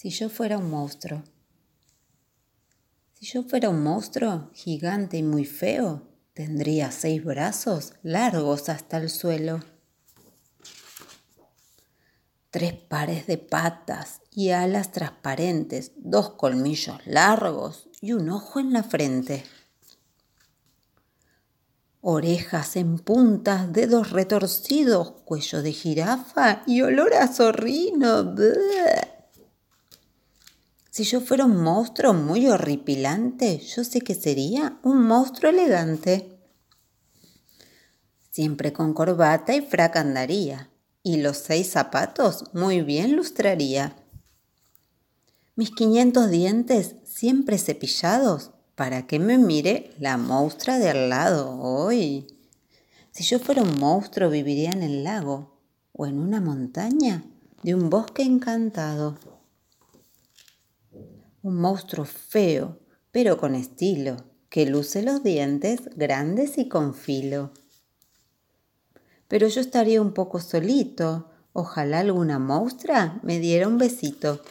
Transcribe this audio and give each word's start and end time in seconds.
Si 0.00 0.08
yo 0.08 0.30
fuera 0.30 0.56
un 0.56 0.70
monstruo. 0.70 1.22
Si 3.12 3.26
yo 3.26 3.42
fuera 3.42 3.68
un 3.68 3.82
monstruo 3.82 4.48
gigante 4.54 5.18
y 5.18 5.22
muy 5.22 5.44
feo, 5.44 6.08
tendría 6.32 6.90
seis 6.90 7.22
brazos 7.22 7.92
largos 8.02 8.70
hasta 8.70 8.96
el 8.96 9.10
suelo, 9.10 9.60
tres 12.48 12.72
pares 12.72 13.26
de 13.26 13.36
patas 13.36 14.22
y 14.30 14.52
alas 14.52 14.90
transparentes, 14.90 15.92
dos 15.96 16.30
colmillos 16.30 16.96
largos 17.04 17.90
y 18.00 18.14
un 18.14 18.30
ojo 18.30 18.58
en 18.58 18.72
la 18.72 18.82
frente. 18.82 19.44
Orejas 22.00 22.76
en 22.76 23.00
puntas, 23.00 23.70
dedos 23.70 24.12
retorcidos, 24.12 25.10
cuello 25.26 25.60
de 25.60 25.72
jirafa 25.72 26.62
y 26.66 26.80
olor 26.80 27.12
a 27.12 27.28
zorrino. 27.28 28.34
Si 31.00 31.06
yo 31.06 31.22
fuera 31.22 31.46
un 31.46 31.56
monstruo 31.56 32.12
muy 32.12 32.46
horripilante, 32.46 33.56
yo 33.56 33.84
sé 33.84 34.02
que 34.02 34.14
sería 34.14 34.78
un 34.82 35.02
monstruo 35.02 35.50
elegante. 35.50 36.38
Siempre 38.30 38.74
con 38.74 38.92
corbata 38.92 39.54
y 39.54 39.62
fraca 39.62 40.02
andaría, 40.02 40.68
y 41.02 41.22
los 41.22 41.38
seis 41.38 41.70
zapatos 41.70 42.52
muy 42.52 42.82
bien 42.82 43.16
lustraría. 43.16 43.96
Mis 45.56 45.70
quinientos 45.70 46.28
dientes 46.28 46.96
siempre 47.06 47.56
cepillados, 47.56 48.50
para 48.74 49.06
que 49.06 49.18
me 49.18 49.38
mire 49.38 49.94
la 49.98 50.18
monstrua 50.18 50.78
de 50.78 50.90
al 50.90 51.08
lado 51.08 51.58
hoy. 51.62 52.26
Si 53.10 53.24
yo 53.24 53.38
fuera 53.38 53.62
un 53.62 53.78
monstruo, 53.78 54.28
viviría 54.28 54.68
en 54.72 54.82
el 54.82 55.02
lago 55.02 55.62
o 55.94 56.04
en 56.04 56.18
una 56.18 56.42
montaña 56.42 57.24
de 57.62 57.74
un 57.74 57.88
bosque 57.88 58.22
encantado 58.22 59.29
un 61.42 61.56
monstruo 61.56 62.04
feo, 62.04 62.78
pero 63.12 63.38
con 63.38 63.54
estilo, 63.54 64.16
que 64.48 64.66
luce 64.66 65.02
los 65.02 65.22
dientes 65.22 65.80
grandes 65.96 66.58
y 66.58 66.68
con 66.68 66.94
filo. 66.94 67.52
Pero 69.28 69.46
yo 69.48 69.60
estaría 69.60 70.02
un 70.02 70.12
poco 70.12 70.40
solito, 70.40 71.30
ojalá 71.52 72.00
alguna 72.00 72.38
monstrua 72.38 73.20
me 73.22 73.38
diera 73.38 73.68
un 73.68 73.78
besito. 73.78 74.42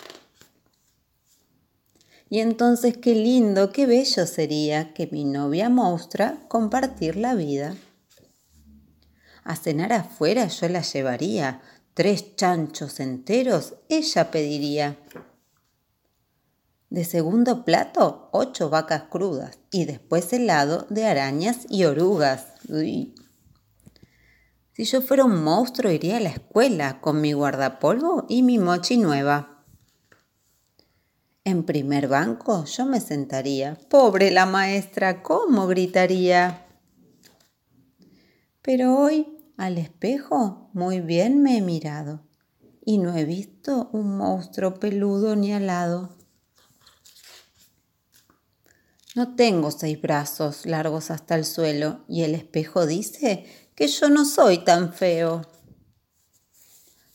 Y 2.30 2.39
entonces 2.39 2.97
qué 2.97 3.16
lindo, 3.16 3.72
qué 3.72 3.85
bello 3.85 4.25
sería 4.25 4.94
que 4.94 5.08
mi 5.08 5.25
novia 5.25 5.69
monstrua 5.69 6.39
compartir 6.47 7.16
la 7.17 7.33
vida. 7.33 7.75
A 9.44 9.56
cenar 9.56 9.94
afuera 9.94 10.47
yo 10.47 10.69
la 10.69 10.81
llevaría, 10.81 11.61
tres 11.94 12.35
chanchos 12.35 13.00
enteros 13.00 13.73
ella 13.89 14.31
pediría. 14.31 14.97
De 16.89 17.03
segundo 17.03 17.65
plato, 17.65 18.29
ocho 18.31 18.71
vacas 18.71 19.03
crudas 19.11 19.59
y 19.71 19.85
después 19.85 20.33
helado 20.33 20.87
de 20.89 21.05
arañas 21.05 21.67
y 21.69 21.83
orugas. 21.83 22.47
Si 24.73 24.85
yo 24.85 25.01
fuera 25.01 25.25
un 25.25 25.43
monstruo 25.43 25.91
iría 25.91 26.17
a 26.17 26.21
la 26.21 26.29
escuela 26.29 26.99
con 26.99 27.21
mi 27.21 27.33
guardapolvo 27.33 28.25
y 28.27 28.41
mi 28.41 28.57
mochi 28.57 28.97
nueva. 28.97 29.65
En 31.43 31.63
primer 31.63 32.07
banco 32.07 32.65
yo 32.65 32.85
me 32.85 32.99
sentaría. 32.99 33.77
Pobre 33.89 34.31
la 34.31 34.47
maestra, 34.47 35.21
¿cómo 35.21 35.67
gritaría? 35.67 36.65
Pero 38.63 38.97
hoy 38.97 39.27
al 39.57 39.77
espejo 39.77 40.69
muy 40.73 41.01
bien 41.01 41.43
me 41.43 41.57
he 41.57 41.61
mirado 41.61 42.23
y 42.83 42.97
no 42.97 43.15
he 43.15 43.25
visto 43.25 43.89
un 43.93 44.17
monstruo 44.17 44.75
peludo 44.79 45.35
ni 45.35 45.53
alado. 45.53 46.19
No 49.20 49.36
tengo 49.36 49.70
seis 49.70 50.02
brazos 50.02 50.66
largos 50.66 51.12
hasta 51.12 51.36
el 51.36 51.44
suelo 51.44 52.06
y 52.08 52.22
el 52.23 52.35
espejo 52.35 52.85
dice 52.85 53.46
que 53.75 53.90
yo 53.90 54.07
no 54.07 54.24
soy 54.24 54.59
tan 54.59 54.94
feo. 54.94 55.41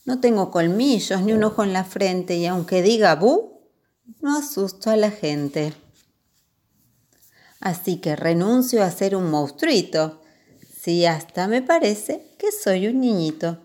No 0.05 0.19
tengo 0.19 0.51
colmillos 0.51 1.23
ni 1.23 1.33
un 1.33 1.43
ojo 1.43 1.63
en 1.63 1.73
la 1.73 1.83
frente 1.83 2.35
y 2.35 2.45
aunque 2.45 2.83
diga 2.83 3.15
bu, 3.15 3.71
no 4.21 4.37
asusto 4.37 4.91
a 4.91 4.97
la 4.97 5.09
gente. 5.09 5.73
Así 7.59 7.97
que 7.97 8.15
renuncio 8.15 8.83
a 8.83 8.91
ser 8.91 9.15
un 9.15 9.31
monstruito. 9.31 10.21
Si 10.79 11.07
hasta 11.07 11.47
me 11.47 11.63
parece 11.63 12.35
que 12.37 12.51
soy 12.51 12.85
un 12.85 12.99
niñito. 13.01 13.57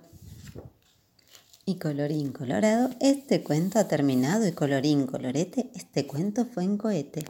Y 1.66 1.78
colorín 1.78 2.32
colorado, 2.32 2.88
este 3.00 3.42
cuento 3.42 3.78
ha 3.78 3.86
terminado 3.86 4.48
y 4.48 4.52
colorín 4.52 5.06
colorete, 5.06 5.70
este 5.74 6.06
cuento 6.06 6.46
fue 6.46 6.64
en 6.64 6.78
cohete. 6.78 7.26